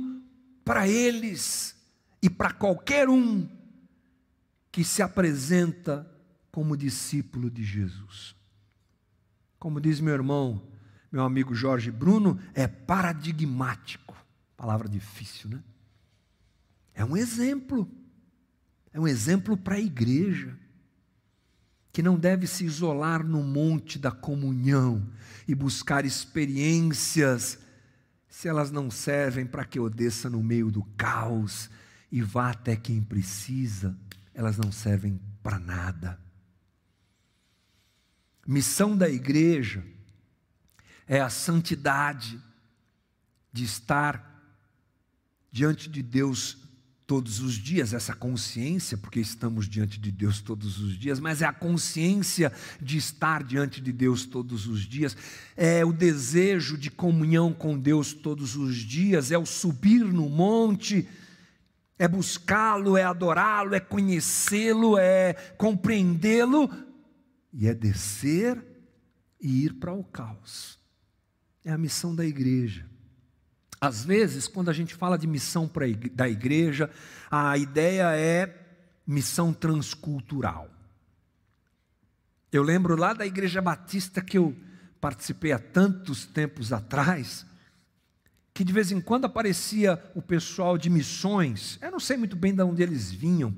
[0.63, 1.72] para eles
[2.23, 3.45] e para qualquer um
[4.71, 6.09] que se apresenta
[6.49, 8.33] como discípulo de Jesus.
[9.59, 10.65] Como diz meu irmão,
[11.11, 14.15] meu amigo Jorge Bruno, é paradigmático.
[14.55, 15.61] Palavra difícil, né?
[16.93, 17.91] É um exemplo.
[18.93, 20.57] É um exemplo para a igreja
[21.91, 25.05] que não deve se isolar no monte da comunhão
[25.45, 27.59] e buscar experiências
[28.29, 31.69] se elas não servem para que eu desça no meio do caos
[32.13, 33.97] e vá até quem precisa,
[34.35, 36.19] elas não servem para nada.
[38.45, 39.83] Missão da igreja
[41.07, 42.39] é a santidade
[43.51, 44.31] de estar
[45.51, 46.59] diante de Deus
[47.07, 51.47] todos os dias, essa consciência, porque estamos diante de Deus todos os dias, mas é
[51.47, 55.17] a consciência de estar diante de Deus todos os dias,
[55.57, 61.09] é o desejo de comunhão com Deus todos os dias, é o subir no monte
[62.03, 66.69] é buscá-lo, é adorá-lo, é conhecê-lo, é compreendê-lo
[67.53, 68.61] e é descer
[69.39, 70.77] e ir para o caos.
[71.63, 72.85] É a missão da igreja.
[73.79, 75.71] Às vezes, quando a gente fala de missão
[76.13, 76.89] da igreja,
[77.31, 78.53] a ideia é
[79.07, 80.69] missão transcultural.
[82.51, 84.53] Eu lembro lá da Igreja Batista que eu
[84.99, 87.45] participei há tantos tempos atrás,
[88.53, 92.53] que de vez em quando aparecia o pessoal de missões, eu não sei muito bem
[92.53, 93.55] de onde eles vinham,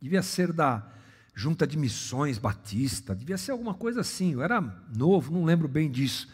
[0.00, 0.86] devia ser da
[1.34, 4.60] Junta de Missões Batista, devia ser alguma coisa assim, eu era
[4.94, 6.28] novo, não lembro bem disso,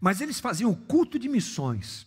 [0.00, 2.06] mas eles faziam o culto de missões,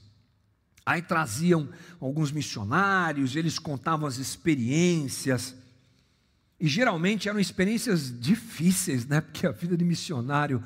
[0.85, 5.55] aí traziam alguns missionários, eles contavam as experiências,
[6.57, 9.21] e geralmente eram experiências difíceis, né?
[9.21, 10.63] porque a vida de missionário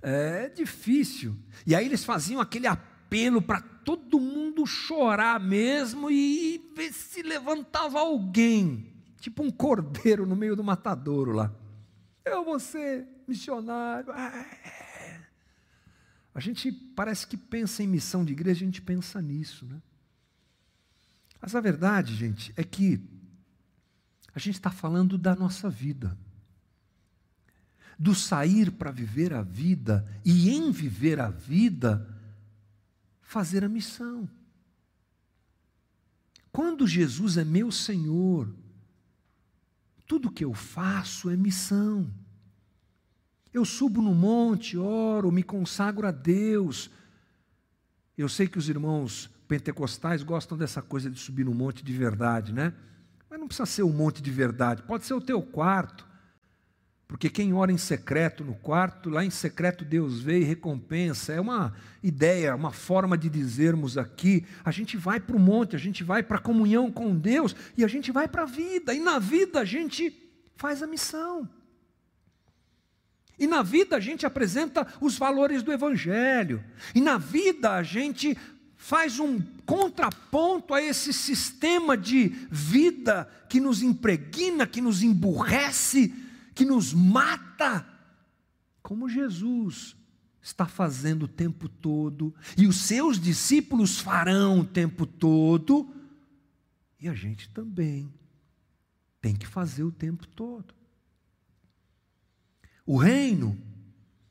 [0.00, 1.36] é difícil,
[1.66, 8.00] e aí eles faziam aquele apelo para todo mundo chorar mesmo e ver se levantava
[8.00, 11.54] alguém, tipo um cordeiro no meio do matadouro lá.
[12.24, 14.10] Eu vou ser missionário.
[14.10, 15.20] É.
[16.34, 19.80] A gente parece que pensa em missão de igreja, a gente pensa nisso, né?
[21.40, 23.00] Mas a verdade, gente, é que
[24.34, 26.18] A gente está falando da nossa vida.
[27.98, 32.15] Do sair para viver a vida e em viver a vida,
[33.26, 34.28] fazer a missão.
[36.52, 38.48] Quando Jesus é meu Senhor,
[40.06, 42.10] tudo que eu faço é missão.
[43.52, 46.88] Eu subo no monte, oro, me consagro a Deus.
[48.16, 52.52] Eu sei que os irmãos pentecostais gostam dessa coisa de subir no monte de verdade,
[52.52, 52.72] né?
[53.28, 56.05] Mas não precisa ser um monte de verdade, pode ser o teu quarto.
[57.08, 61.32] Porque quem ora em secreto no quarto, lá em secreto Deus vê e recompensa.
[61.32, 65.78] É uma ideia, uma forma de dizermos aqui: a gente vai para o monte, a
[65.78, 68.92] gente vai para a comunhão com Deus e a gente vai para a vida.
[68.92, 70.12] E na vida a gente
[70.56, 71.48] faz a missão.
[73.38, 76.64] E na vida a gente apresenta os valores do Evangelho.
[76.92, 78.36] E na vida a gente
[78.76, 86.25] faz um contraponto a esse sistema de vida que nos impregna, que nos emburrece
[86.56, 87.86] que nos mata,
[88.82, 89.94] como Jesus
[90.40, 95.94] está fazendo o tempo todo, e os seus discípulos farão o tempo todo,
[96.98, 98.10] e a gente também
[99.20, 100.74] tem que fazer o tempo todo.
[102.86, 103.60] O reino,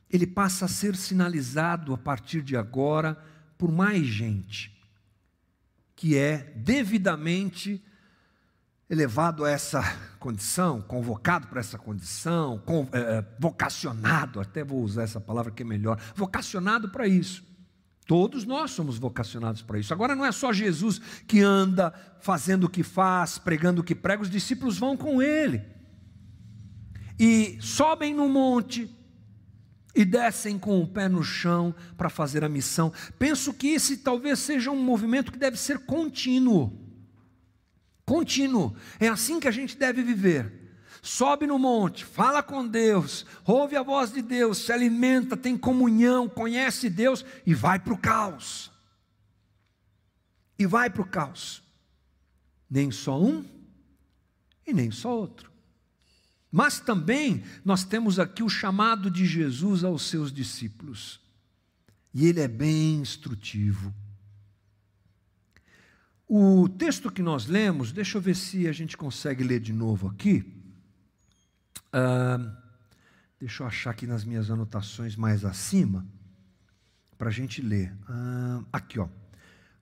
[0.10, 3.24] ele passa a ser sinalizado a partir de agora
[3.56, 4.76] por mais gente,
[5.96, 7.86] que é devidamente
[8.90, 9.82] elevado a essa
[10.20, 12.62] condição, convocado para essa condição,
[12.92, 17.44] é, vocacionado, até vou usar essa palavra que é melhor, vocacionado para isso.
[18.06, 19.92] Todos nós somos vocacionados para isso.
[19.92, 24.22] Agora não é só Jesus que anda fazendo o que faz, pregando o que prega,
[24.22, 25.64] os discípulos vão com ele.
[27.20, 28.88] E sobem no monte
[29.96, 32.94] e descem com o pé no chão para fazer a missão.
[33.18, 36.85] Penso que esse talvez seja um movimento que deve ser contínuo
[38.06, 38.76] contínuo.
[39.00, 40.66] É assim que a gente deve viver.
[41.02, 46.28] Sobe no monte, fala com Deus, ouve a voz de Deus, se alimenta, tem comunhão,
[46.28, 48.72] conhece Deus e vai para o caos.
[50.58, 51.62] E vai para o caos.
[52.68, 53.46] Nem só um
[54.66, 55.52] e nem só outro.
[56.52, 61.20] Mas também nós temos aqui o chamado de Jesus aos seus discípulos.
[62.14, 63.94] E ele é bem instrutivo.
[66.28, 70.08] O texto que nós lemos, deixa eu ver se a gente consegue ler de novo
[70.08, 70.44] aqui.
[71.94, 72.52] Uh,
[73.40, 76.06] deixa eu achar aqui nas minhas anotações mais acima,
[77.18, 77.94] para a gente ler.
[78.10, 79.08] Uh, aqui, ó.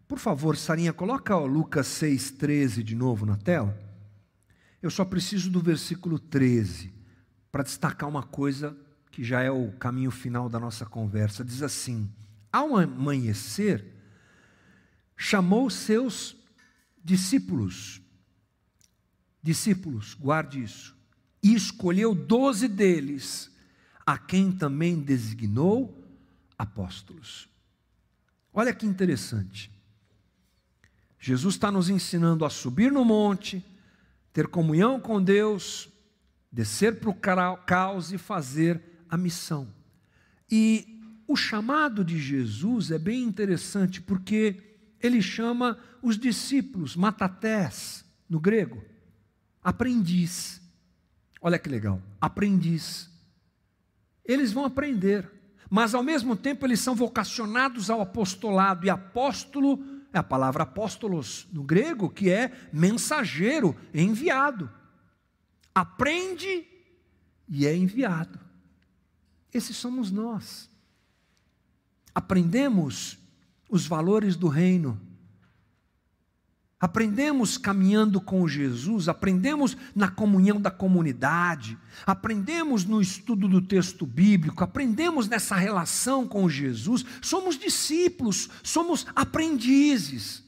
[0.05, 3.77] Por favor, Sarinha, coloca ó, Lucas 6,13 de novo na tela.
[4.81, 6.93] Eu só preciso do versículo 13
[7.49, 8.77] para destacar uma coisa
[9.09, 11.45] que já é o caminho final da nossa conversa.
[11.45, 12.11] Diz assim:
[12.51, 13.85] Ao amanhecer,
[15.15, 16.35] chamou seus
[17.03, 18.01] discípulos.
[19.41, 20.95] Discípulos, guarde isso.
[21.41, 23.51] E escolheu doze deles,
[24.05, 26.01] a quem também designou
[26.57, 27.49] apóstolos.
[28.53, 29.71] Olha que interessante.
[31.19, 33.63] Jesus está nos ensinando a subir no monte,
[34.31, 35.89] ter comunhão com Deus,
[36.51, 39.67] descer para o caos e fazer a missão.
[40.51, 44.72] E o chamado de Jesus é bem interessante, porque
[45.03, 48.81] ele chama os discípulos, matatés, no grego,
[49.61, 50.61] aprendiz.
[51.41, 53.11] Olha que legal, aprendiz.
[54.23, 55.29] Eles vão aprender,
[55.69, 59.83] mas ao mesmo tempo eles são vocacionados ao apostolado, e apóstolo
[60.13, 64.71] é a palavra apóstolos no grego, que é mensageiro, enviado.
[65.75, 66.65] Aprende
[67.49, 68.39] e é enviado.
[69.53, 70.69] Esses somos nós.
[72.15, 73.17] Aprendemos
[73.73, 75.01] os valores do reino.
[76.79, 84.63] Aprendemos caminhando com Jesus, aprendemos na comunhão da comunidade, aprendemos no estudo do texto bíblico,
[84.63, 87.03] aprendemos nessa relação com Jesus.
[87.19, 90.43] Somos discípulos, somos aprendizes,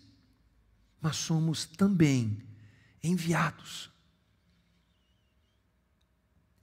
[1.02, 2.38] mas somos também
[3.02, 3.90] enviados.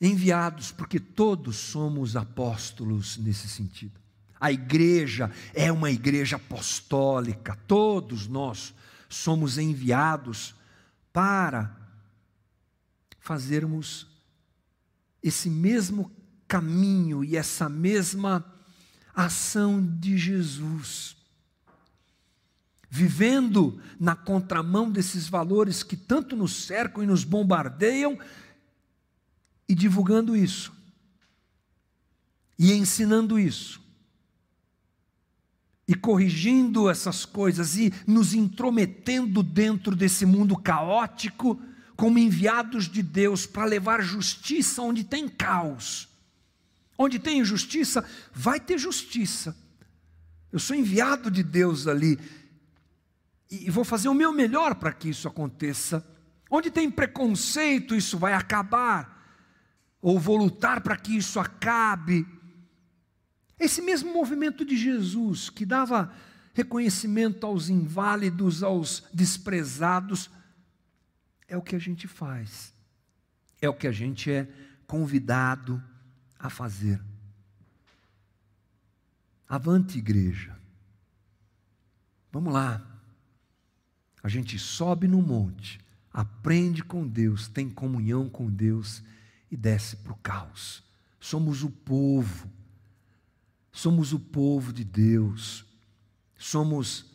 [0.01, 4.02] Enviados, porque todos somos apóstolos nesse sentido.
[4.43, 8.75] A igreja é uma igreja apostólica, todos nós
[9.09, 10.53] somos enviados
[11.13, 11.77] para
[13.21, 14.09] fazermos
[15.23, 16.11] esse mesmo
[16.49, 18.45] caminho e essa mesma
[19.15, 21.17] ação de Jesus.
[22.91, 28.19] Vivendo na contramão desses valores que tanto nos cercam e nos bombardeiam,
[29.69, 30.73] e divulgando isso,
[32.59, 33.82] e ensinando isso,
[35.87, 41.61] e corrigindo essas coisas e nos intrometendo dentro desse mundo caótico,
[41.97, 46.09] como enviados de Deus para levar justiça onde tem caos.
[46.97, 49.57] Onde tem injustiça, vai ter justiça.
[50.53, 52.19] Eu sou enviado de Deus ali
[53.51, 56.07] e vou fazer o meu melhor para que isso aconteça.
[56.51, 59.21] Onde tem preconceito, isso vai acabar.
[60.01, 62.27] Ou vou lutar para que isso acabe.
[63.59, 66.13] Esse mesmo movimento de Jesus, que dava
[66.55, 70.31] reconhecimento aos inválidos, aos desprezados,
[71.49, 72.75] é o que a gente faz,
[73.61, 74.49] é o que a gente é
[74.87, 75.83] convidado
[76.39, 77.01] a fazer.
[79.49, 80.59] Avante, igreja.
[82.31, 82.83] Vamos lá.
[84.23, 85.79] A gente sobe no monte,
[86.13, 89.03] aprende com Deus, tem comunhão com Deus
[89.51, 90.83] e desce para o caos.
[91.21, 92.51] Somos o povo,
[93.73, 95.65] somos o povo de Deus,
[96.37, 97.07] somos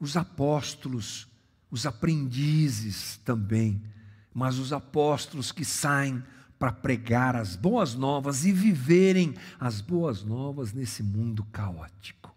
[0.00, 1.28] os apóstolos,
[1.70, 3.80] os aprendizes também,
[4.34, 6.22] mas os apóstolos que saem
[6.58, 12.34] para pregar as boas novas e viverem as boas novas nesse mundo caótico.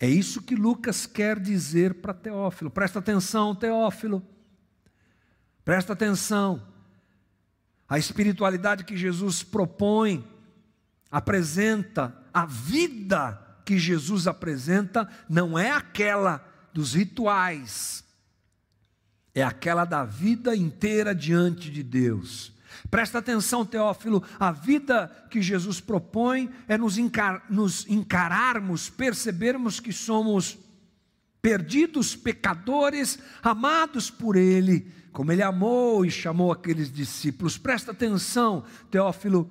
[0.00, 2.70] É isso que Lucas quer dizer para Teófilo.
[2.70, 4.20] Presta atenção, Teófilo.
[5.64, 6.66] Presta atenção.
[7.88, 10.26] A espiritualidade que Jesus propõe,
[11.10, 18.04] apresenta, a vida que Jesus apresenta, não é aquela dos rituais,
[19.34, 22.52] é aquela da vida inteira diante de Deus.
[22.90, 29.92] Presta atenção, Teófilo, a vida que Jesus propõe é nos, encar nos encararmos, percebermos que
[29.92, 30.58] somos
[31.40, 37.58] perdidos pecadores, amados por Ele, como Ele amou e chamou aqueles discípulos.
[37.58, 39.50] Presta atenção, Teófilo,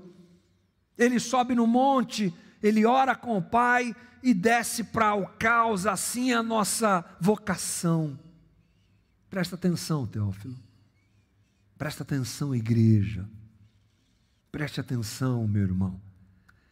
[0.98, 6.32] ele sobe no monte, ele ora com o Pai e desce para o caos, assim
[6.32, 8.20] é a nossa vocação.
[9.30, 10.56] Presta atenção, Teófilo.
[11.78, 13.28] Presta atenção, igreja.
[14.52, 16.00] Preste atenção, meu irmão.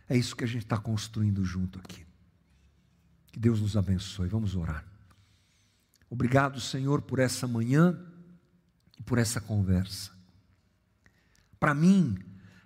[0.07, 2.05] É isso que a gente está construindo junto aqui.
[3.31, 4.27] Que Deus nos abençoe.
[4.27, 4.85] Vamos orar.
[6.09, 7.97] Obrigado, Senhor, por essa manhã
[8.97, 10.11] e por essa conversa.
[11.59, 12.17] Para mim,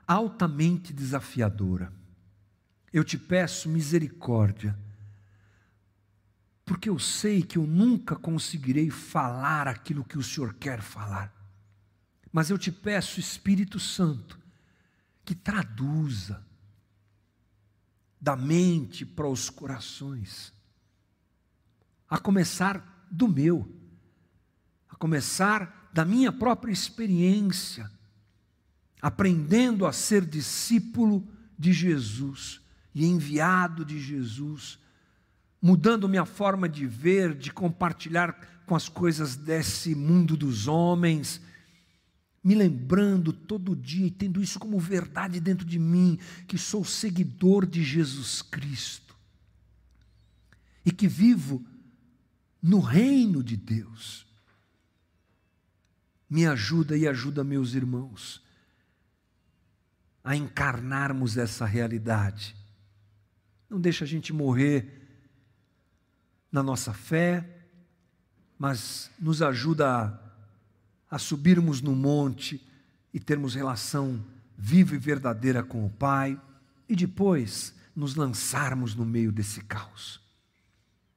[0.08, 1.92] altamente desafiadora.
[2.94, 4.78] Eu te peço misericórdia,
[6.64, 11.34] porque eu sei que eu nunca conseguirei falar aquilo que o Senhor quer falar.
[12.32, 14.40] Mas eu te peço, Espírito Santo,
[15.26, 16.46] que traduza
[18.22, 20.54] da mente para os corações,
[22.08, 23.70] a começar do meu,
[24.88, 27.90] a começar da minha própria experiência,
[29.02, 31.28] aprendendo a ser discípulo
[31.58, 32.63] de Jesus
[32.94, 34.80] e enviado de Jesus,
[35.62, 41.42] mudando minha forma de ver, de compartilhar com as coisas desse mundo dos homens
[42.44, 47.66] me lembrando todo dia e tendo isso como verdade dentro de mim, que sou seguidor
[47.66, 49.16] de Jesus Cristo
[50.86, 51.66] e que vivo
[52.62, 54.28] no reino de Deus.
[56.30, 58.44] Me ajuda e ajuda meus irmãos
[60.22, 62.56] a encarnarmos essa realidade.
[63.70, 65.02] Não deixa a gente morrer
[66.52, 67.66] na nossa fé,
[68.58, 70.24] mas nos ajuda a
[71.14, 72.60] a subirmos no monte
[73.14, 74.26] e termos relação
[74.58, 76.42] viva e verdadeira com o Pai
[76.90, 80.20] e depois nos lançarmos no meio desse caos.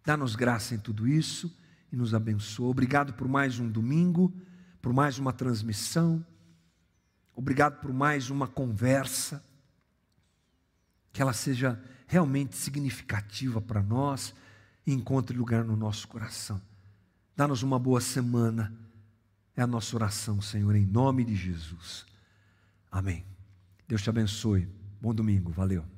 [0.05, 1.51] Dá-nos graça em tudo isso
[1.91, 2.69] e nos abençoa.
[2.69, 4.31] Obrigado por mais um domingo,
[4.83, 6.23] por mais uma transmissão.
[7.35, 9.43] Obrigado por mais uma conversa.
[11.11, 14.35] Que ela seja realmente significativa para nós
[14.87, 16.61] encontre lugar no nosso coração.
[17.37, 18.73] Dá-nos uma boa semana
[19.57, 22.05] é a nossa oração, Senhor, em nome de Jesus.
[22.93, 23.25] Amém.
[23.89, 24.69] Deus te abençoe.
[25.01, 25.51] Bom domingo.
[25.51, 25.96] Valeu.